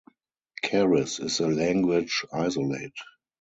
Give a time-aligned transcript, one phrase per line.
[0.63, 2.95] Keres is a language isolate.